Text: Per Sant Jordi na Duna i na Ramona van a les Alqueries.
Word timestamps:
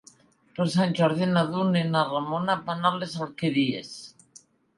Per 0.59 0.65
Sant 0.75 0.95
Jordi 0.99 1.27
na 1.33 1.43
Duna 1.49 1.83
i 1.87 1.91
na 1.97 2.01
Ramona 2.15 2.57
van 2.71 2.91
a 2.93 2.93
les 2.97 3.15
Alqueries. 3.27 3.93